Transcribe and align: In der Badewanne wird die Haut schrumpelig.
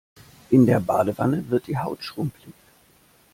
In 0.49 0.65
der 0.65 0.79
Badewanne 0.79 1.47
wird 1.51 1.67
die 1.67 1.77
Haut 1.77 2.03
schrumpelig. 2.03 2.55